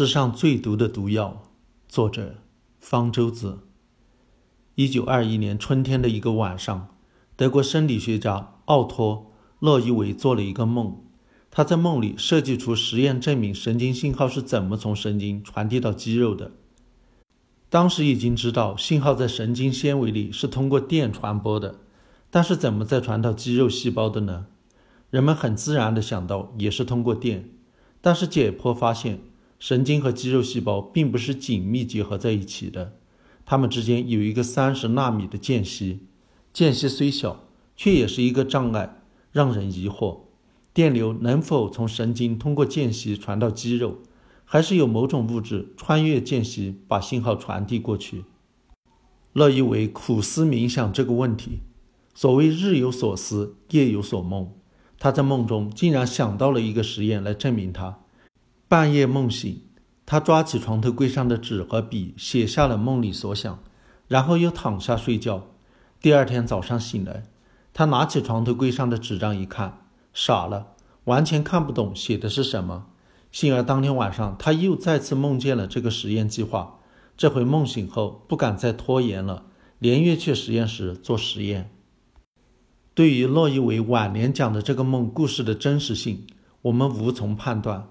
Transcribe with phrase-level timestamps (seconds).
[0.00, 1.42] 世上最毒的毒药，
[1.86, 2.36] 作者
[2.78, 3.58] 方舟子。
[4.74, 6.96] 一九二一年春天的一个晚上，
[7.36, 11.02] 德国生理学家奥托·洛伊维做了一个梦。
[11.50, 16.52] 他在梦里设计出实验，证明神经信号是怎么从神经传递到肌肉的。
[17.68, 21.80] 当时已经知道信号在神经纤维里是通过电传播的，
[22.30, 24.46] 但是怎么再传到肌肉细胞的呢？
[25.10, 27.50] 人们很自然地想到也是通过电，
[28.00, 29.20] 但是解剖发现。
[29.60, 32.96] 神经和肌肉细胞并不是紧密结合在一起的，
[33.44, 36.00] 它们之间有一个三十纳米的间隙。
[36.50, 37.44] 间隙虽小，
[37.76, 40.20] 却也是一个障碍，让人疑惑：
[40.72, 43.98] 电流能否从神经通过间隙传到肌肉，
[44.46, 48.24] 还是有某种物质穿越间隙把信号传递过去？
[49.34, 51.60] 乐伊维苦思冥想这个问题。
[52.14, 54.52] 所谓日有所思，夜有所梦，
[54.98, 57.99] 他在梦中竟然想到了一个实验来证明他。
[58.70, 59.62] 半夜梦醒，
[60.06, 63.58] 他抓起床头柜上的纸和笔，写下了梦里所想，
[64.06, 65.48] 然后又躺下睡觉。
[66.00, 67.24] 第二天早上醒来，
[67.72, 70.68] 他拿起床头柜上的纸张一看，傻了，
[71.06, 72.86] 完全看不懂写的是什么。
[73.32, 76.78] 幸而当天晚上，他又再次梦见了这个实验计划。
[77.16, 79.46] 这回梦醒后，不敢再拖延了，
[79.80, 81.72] 连夜去实验室做实验。
[82.94, 86.24] 对于洛伊维晚年讲的这个梦故事的真实性，
[86.62, 87.88] 我们无从判断。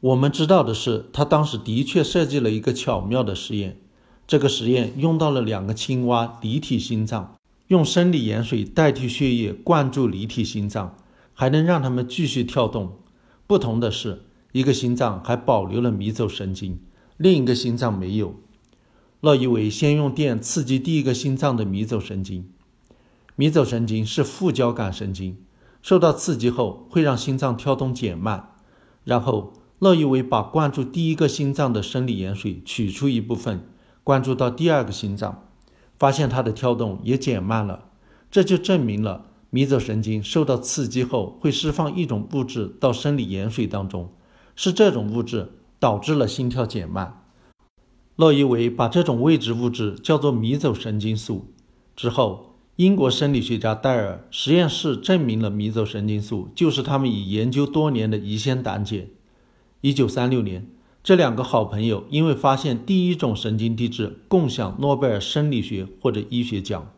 [0.00, 3.78] 我们知道的是，他当时的确设计了一个巧妙的实验。
[4.26, 10.96] 这个实验用到了两个青蛙离体心脏，用生理盐水代替血液灌注离体心脏，
[11.34, 12.96] 还能让它们继续跳动。
[13.46, 16.80] 不同的是，一个心脏还保留了迷走神经，
[17.18, 18.36] 另一个心脏没有。
[19.20, 22.48] 乐伊维先用电刺激第一个心脏的迷走神经，
[23.36, 25.36] 迷走神经是副交感神经，
[25.82, 28.54] 受到刺激后会让心脏跳动减慢，
[29.04, 29.52] 然后。
[29.80, 33.66] 乐伊维把灌注第一个心脏的生理盐水取出一部分，
[34.04, 35.48] 灌注到第二个心脏，
[35.98, 37.86] 发现它的跳动也减慢了。
[38.30, 44.12] 这就证明了迷走神经受到刺激后会释放一种物质到生理盐水当中，
[44.54, 47.24] 是这种物质导致了心跳减慢。
[48.16, 51.54] 乐伊维把这种未知物质叫做迷走神经素。
[51.96, 59.06] 之后，英国生理学家戴尔实验室证明了迷走神经素就是他们已研究多年的乙酰胆碱。
[59.82, 60.68] 一九三六年，
[61.02, 66.92] 这两个好朋友因为发现第一种神经递质，共享诺贝尔生理学或者医学奖。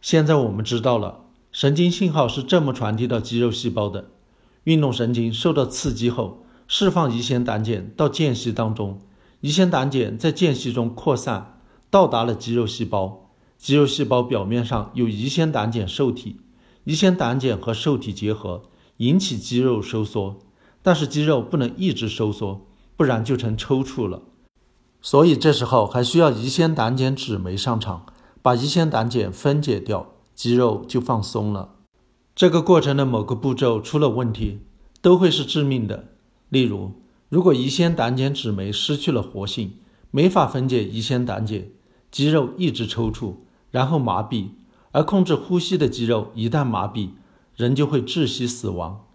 [0.00, 4.10] 现在我们知道了，神经信号是这么传递到肌肉细胞的：
[4.64, 9.00] 运动神经受到刺激后，释放乙酰胆碱到间隙当中，
[9.40, 13.32] 乙酰胆碱在间隙中扩散，到达了肌肉细胞。
[13.58, 16.36] 肌肉细胞表面上有乙酰胆碱受体，
[16.84, 18.62] 乙酰胆碱和受体结合，
[18.98, 20.38] 引起肌肉收缩。
[20.82, 24.22] 但是肌肉不能一直收缩，不然就成抽搐了。
[25.02, 28.04] 所以这时候还需要胰酰胆碱酯酶上场，
[28.42, 31.76] 把胰酰胆碱分解掉，肌肉就放松了。
[32.34, 34.60] 这个过程的某个步骤出了问题，
[35.02, 36.08] 都会是致命的。
[36.48, 36.92] 例如，
[37.28, 39.72] 如果胰酰胆碱酯酶失去了活性，
[40.10, 41.64] 没法分解胰酰胆碱，
[42.10, 43.34] 肌肉一直抽搐，
[43.70, 44.48] 然后麻痹，
[44.92, 47.10] 而控制呼吸的肌肉一旦麻痹，
[47.56, 49.06] 人就会窒息死亡。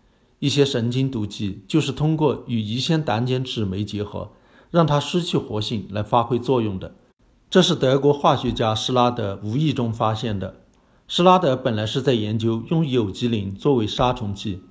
[0.45, 4.29] 一些神经毒剂就是通过与乙酰胆碱酯酶结合，
[4.69, 6.93] 让它失去活性来发挥作用的。
[7.49, 10.57] 这是德国化学家施拉德无意中发现的。
[11.07, 14.61] 施拉德本来是在研究用有机磷作为杀虫剂。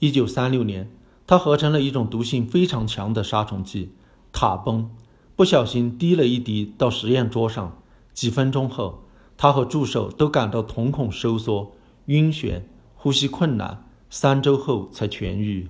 [0.00, 0.90] 一九三六年，
[1.28, 3.92] 他合成了一种毒性非常强的杀虫剂
[4.32, 4.90] 塔崩，
[5.36, 7.80] 不小心滴了一滴到实验桌上。
[8.12, 9.04] 几分钟后，
[9.36, 11.70] 他和助手都感到瞳孔收缩、
[12.06, 12.62] 晕眩、
[12.96, 13.86] 呼吸困难。
[14.12, 15.68] 三周后才痊愈。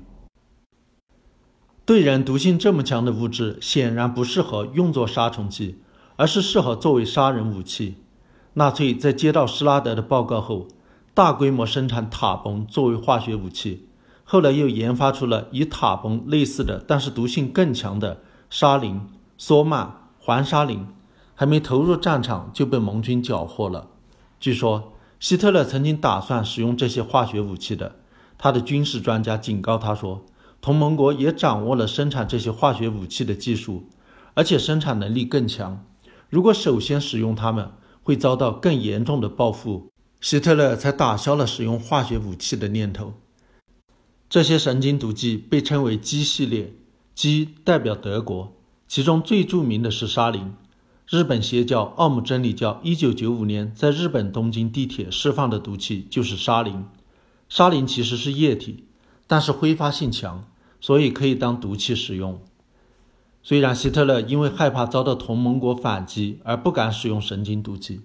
[1.85, 5.79] 对人毒性这么强的物质显然不适合用作杀虫剂，
[6.17, 7.97] 而是适合作为杀人武器。
[8.55, 10.67] 纳粹在接到施拉德的报告后，
[11.13, 13.87] 大规模生产塔崩作为化学武器。
[14.25, 19.03] 后来又研发出了与塔崩类似的，但是毒性更强的沙林、
[19.37, 20.87] 索曼、环沙林，
[21.35, 23.89] 还没投入战场就被盟军缴获了。
[24.39, 27.97] 据说希特勒曾经打算使用这些化学武器的。
[28.43, 30.25] 他的军事专家警告他说
[30.63, 33.85] ：“同盟国也掌握了生产这些化学武器的技术，
[34.33, 35.85] 而且生产能力更强。
[36.31, 37.71] 如果首先使用它们，
[38.03, 39.91] 会遭到更严重的报复。”
[40.23, 43.13] 希特勒才打消了使用化学武器的念头。
[44.31, 46.73] 这些神经毒剂被称为 G 系列
[47.15, 48.55] ，G 代表德国，
[48.89, 50.55] 其中最著名的是沙林。
[51.11, 56.87] 日本邪教奥姆真理教1995年在日本东京地铁释放的毒气就是沙林。
[57.51, 58.85] 沙林其实是液体，
[59.27, 60.45] 但是挥发性强，
[60.81, 62.41] 所以可以当毒气使用。
[63.43, 68.03] 虽然希特勒因为害怕遭到同盟国反击而不敢使用神经毒剂，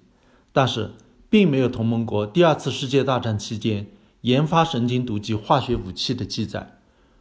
[0.51, 0.93] 但是
[1.29, 3.87] 并没有同盟国第二次世界大战期间
[4.21, 6.79] 研发神经毒剂化学武器的记载。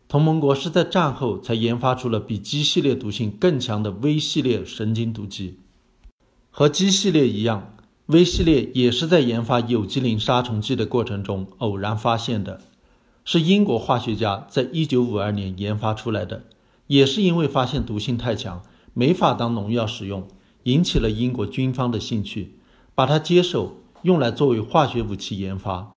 [0.08, 5.58] 同盟国是在战后才研发出了比 G 系列毒性更强的 V 系列神经毒剂。
[6.50, 7.73] 和 G 系列一样
[8.06, 12.60] ，V 系列也是在研发有机磷杀虫剂的过程中偶然发现的，
[13.24, 16.44] 是英国化学家在1952年研发出来的。
[16.86, 18.62] 也是因为发现毒性太强，
[18.92, 20.26] 没法当农药使用，
[20.64, 22.58] 引起了英国军方的兴趣，
[22.94, 25.92] 把它接手用来作为化学武器研发。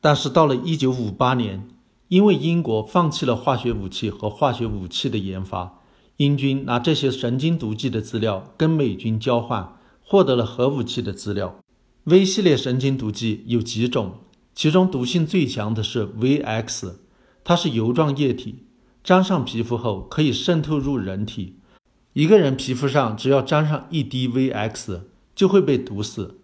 [0.00, 1.68] 但是到了1958年。
[2.08, 5.78] 因为英国放弃了化学武器和化学武器的研发，
[6.18, 9.78] 英军拿这些神经毒剂的资料跟美军交换，
[10.12, 11.58] 获得了核武器的资料。
[12.04, 14.16] V 系列神经毒剂有几种，
[14.54, 16.96] 其中毒性最强的是 VX，
[17.42, 18.66] 它是油状液体，
[19.02, 21.56] 沾上皮肤后可以渗透入人体。
[22.12, 25.00] 一个人皮肤上只要沾上一滴 VX，
[25.34, 26.34] 就会被毒死。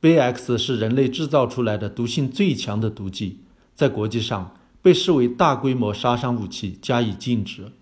[0.00, 3.40] VX 是人类制造出来的毒性最强的毒剂，
[3.74, 4.54] 在国际上。
[4.80, 7.72] 被视为大规模杀伤武器，加以禁止。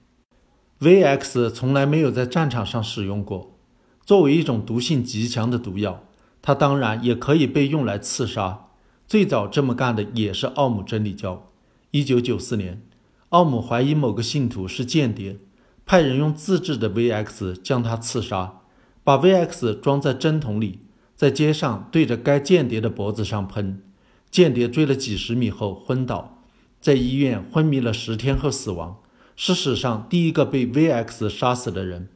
[0.81, 3.56] VX 从来没有在战场上使用过。
[4.06, 6.05] 作为一种毒性极强的毒药，
[6.41, 8.69] 它当然也可以被用来刺杀。
[9.05, 11.50] 最早这么干的也是奥姆真理教。
[11.91, 12.82] 1994年，
[13.31, 15.38] 奥姆怀疑某个信徒是间谍，
[15.85, 18.61] 派人用自制的 VX 将他刺杀，
[19.03, 20.79] 把 VX 装在针筒里，
[21.17, 23.82] 在街上对着该间谍的脖子上喷。
[24.31, 26.38] 间谍追了几十米后昏倒。
[26.81, 28.99] 在医院昏迷了十天后死亡，
[29.35, 32.08] 是史上第一个被 VX 杀死的人。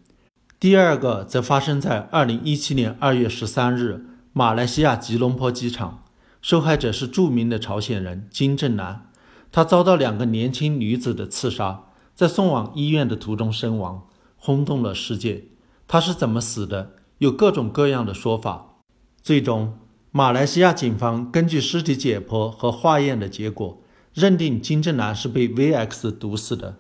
[0.61, 4.05] 第二个则发生在2017年2月13日，
[4.35, 6.05] 马来西亚吉隆坡机场。
[6.43, 9.11] 受害者是著名的朝鲜人金正男，
[9.51, 11.85] 他遭到两个年轻女子的刺杀，
[12.15, 15.45] 在送往医院的途中身亡，轰动了世界。
[15.89, 16.91] 他是怎么死的？
[17.17, 18.75] 有各种各样的说法。
[19.23, 19.79] 最终，
[20.11, 23.81] 马来西亚警方根据尸体解剖和化验的结果。
[24.13, 26.77] 认定金正男是被 VX 毒死的。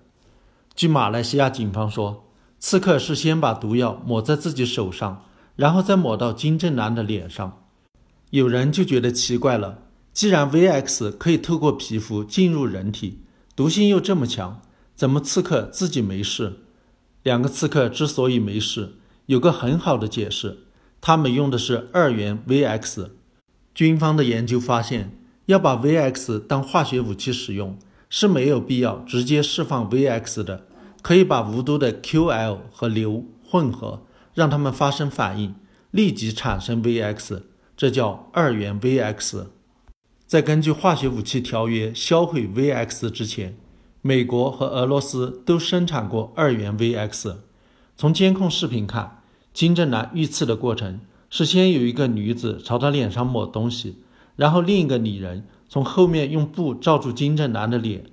[0.75, 2.27] 据马来西亚警方说，
[2.61, 5.25] 刺客是先把毒药抹在自己手上，
[5.57, 7.65] 然后再抹到金正男的脸上。
[8.31, 9.79] 有人就觉得奇怪了：
[10.13, 13.23] 既然 VX 可以透过皮肤进入人体，
[13.57, 14.61] 毒性又这么强，
[14.95, 16.61] 怎么刺客自己没事？
[17.25, 18.95] 两个刺客之所以没事，
[19.27, 20.59] 有个很好的解释：
[21.01, 23.09] 他们用的是二元 VX。
[23.75, 25.17] 军方的研究发现。
[25.47, 27.77] 要把 VX 当化学武器使用
[28.09, 30.67] 是没有必要直接释放 VX 的，
[31.03, 34.03] 可以把无毒的 QL 和硫混合，
[34.35, 35.55] 让它们发生反应，
[35.91, 37.43] 立即产生 VX，
[37.77, 39.47] 这叫二元 VX。
[40.27, 43.57] 在根据化学武器条约销毁 VX 之前，
[44.01, 47.37] 美国和俄罗斯都生产过二元 VX。
[47.97, 53.97] 从监控视频看，金正男遇刺的过程是先有一个女子朝他脸上抹东西。
[54.37, 58.05] 然后另一个女人从后面用布罩住金正男的脸，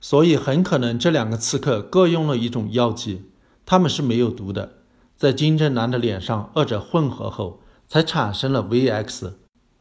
[0.00, 3.24] 所以很可能这两个刺客各用了一种药剂，
[3.64, 4.74] 他们是没有毒的，
[5.16, 9.32] 在金正男的脸上二者混合后才产生了 VX，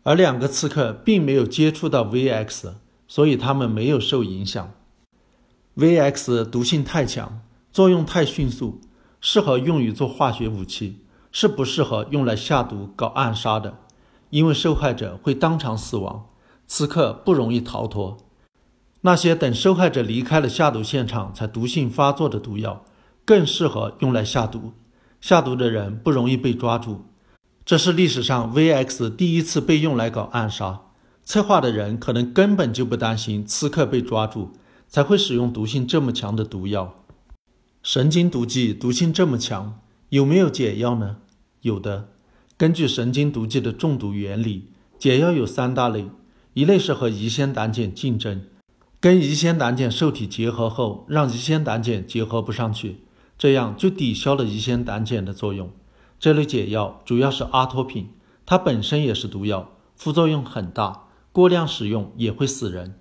[0.03, 2.73] 而两个刺客并没有接触到 VX，
[3.07, 4.71] 所以他们没有受影响。
[5.77, 7.41] VX 毒性太强，
[7.71, 8.79] 作用太迅速，
[9.19, 13.79] 适合用于做化学武器，是不适合用来下毒搞暗杀的。
[14.29, 16.27] 因为受害者会当场死亡，
[16.65, 18.17] 刺客不容易逃脱。
[19.05, 22.83] 那些等受害者离开了下毒现场才毒性发作的毒药，
[23.24, 24.74] 更适合用来下毒。
[25.21, 27.05] 下毒的人不容易被抓住。
[27.63, 30.81] 这是历史上 VX 第一次被用来搞暗杀。
[31.24, 34.53] 策划的人可能根本就不担心刺客被抓住，
[34.88, 36.95] 才会使用毒性这么强的毒药。
[37.83, 41.17] 神经毒剂毒性这么强，有没有解药呢？
[41.62, 42.09] 有的。
[42.57, 46.07] 根据神经毒剂的中毒原理，解药有三大类：
[46.55, 48.41] 一类是和乙酰胆碱竞争，
[49.05, 53.01] 跟乙酰胆碱受体结合后，让乙酰胆碱结合不上去，
[53.38, 55.69] 这样就抵消了乙酰胆碱的作用。
[56.19, 58.09] 这类解药主要是阿托品，
[58.47, 62.97] 它本身也是毒药，副作用很大，过量使用也会死人。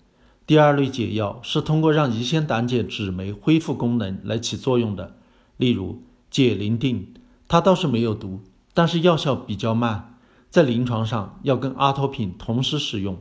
[0.46, 5.16] 第二类解药是通过让乙酰胆碱酯酶恢复功能来起作用的，
[5.56, 7.14] 例如解磷定，
[7.48, 8.42] 它倒是没有毒。
[8.74, 10.18] 但是药效比较慢，
[10.50, 13.16] 在临床上要跟阿托品同时使用。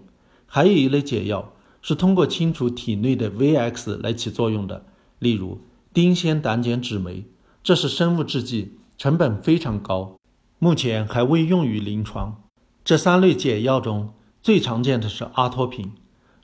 [0.46, 4.86] 还有一类解药是通过清除体内的 VX 来起作用的，
[5.20, 5.60] 例如
[5.94, 7.26] 丁酰胆碱酯酶，
[7.62, 10.18] 这是生物制剂，成本非常高，
[10.60, 12.42] 目前还未用于临床。
[12.86, 15.92] 这三类解药中最常见的是阿托品。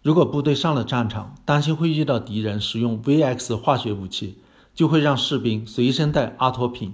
[0.03, 4.37] 如果部队上了战场，担心会遇到敌人使用 VX 化学武器，
[4.75, 6.93] 就会让士兵随身带阿托品。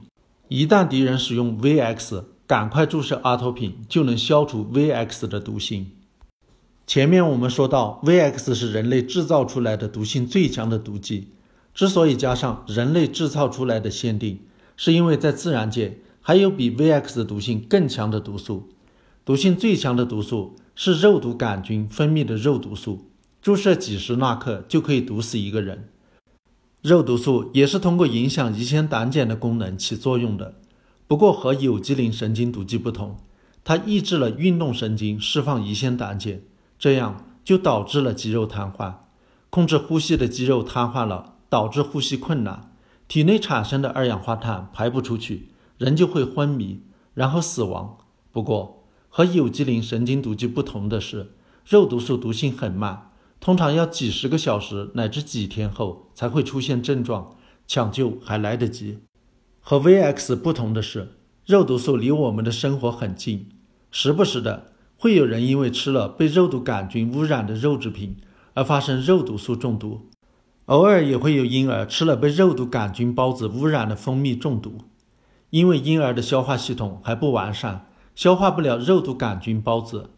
[0.49, 5.91] 一旦敌人使用 VX，赶快注射阿托品，就能消除 VX 的毒性。
[6.87, 11.29] 前面我们说到，VX 是人类制造出来的毒性最强的毒剂。
[11.73, 14.39] 之所以加上人类制造出来的限定，
[14.77, 18.69] 是因为在自然界还有比 VX 毒性更强的毒素。
[19.25, 23.09] 毒性最强的毒素是肉毒杆菌分泌的肉毒素，
[23.41, 25.89] 注射几十纳克就可以毒死一个人。
[26.83, 30.53] 肉毒素也是通过影响乙酰胆碱的功能起作用的，
[31.07, 33.17] 不过和有机磷神经毒剂不同，
[33.63, 36.39] 它抑制了运动神经释放乙酰胆碱，
[36.77, 38.93] 这样就导致了肌肉瘫痪。
[39.49, 42.71] 控制呼吸的肌肉瘫痪了，导致呼吸困难，
[43.07, 46.81] 体内产生的二氧化碳排不出去，人就会昏迷，
[47.13, 47.97] 然后死亡。
[48.31, 51.31] 不过和有机磷神经毒剂不同的是，
[51.65, 53.11] 肉毒素毒性很慢。
[53.39, 57.35] 通常要几十个小时乃至几天后才会出现症状，
[57.67, 58.99] 抢救还来得及。
[59.61, 61.13] 和 VX 不同的是，
[61.45, 63.49] 肉毒素离我们的生活很近，
[63.91, 68.17] 时不时的会有人因为吃了被肉毒杆菌污染的肉制品
[68.53, 70.09] 而发生肉毒素中毒，
[70.65, 74.77] 偶尔也会有婴儿吃了被肉毒杆菌孢子污染的蜂蜜中毒。
[75.51, 80.09] 因为婴儿的消化系统还不完善，消化不了肉毒杆菌孢子。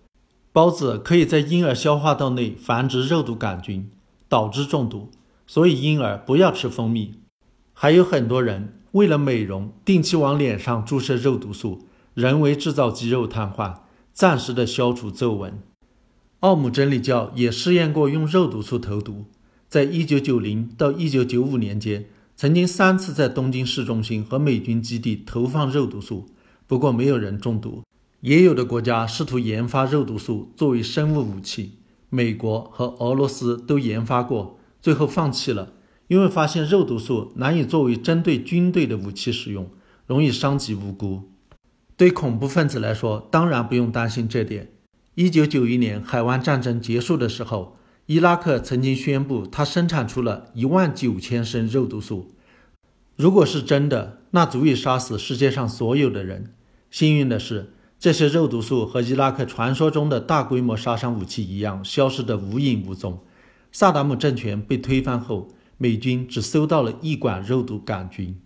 [0.54, 3.90] 孢子可以在婴儿消化道内繁殖肉毒杆菌，
[4.28, 5.12] 导致中毒，
[5.46, 7.16] 所以婴儿不要吃蜂蜜。
[7.74, 13.76] 还有很多人为了美容，定期往脸上注射肉毒素，人为制造肌肉瘫痪，
[14.18, 15.62] 暂时的消除皱纹。
[16.40, 19.26] 奥姆真理教也试验过用肉毒素投毒，
[19.70, 26.26] 在一九九零到一九九五年间，曾经三次在东京市中心和美军基地投放肉毒素，
[26.66, 27.84] 不过没有人中毒。
[28.22, 31.74] 也有的国家试图研发肉毒素作为生物武器，
[32.10, 35.74] 美国和俄罗斯都研发过，最后放弃了，
[36.08, 39.70] 因为发现肉毒素难以作为针对军队的武器使用，
[40.08, 41.30] 容易伤及无辜。
[41.98, 44.70] 对恐怖分子来说，当然不用担心这点。
[45.16, 47.76] 一九九一年海湾战争结束的时候，
[48.06, 52.32] 伊拉克曾经宣布他生产出了一万九千升肉毒素，
[53.16, 56.54] 如果是真的，那足以杀死世界上所有的人。
[56.92, 57.74] 幸运的是。
[58.00, 63.24] 这些肉毒素和伊拉克传说中的大规模杀伤武器一样，消失得无影无踪。
[63.72, 65.48] 萨达姆政权被推翻后，
[65.80, 68.40] 美军只搜到了一管肉毒杆菌。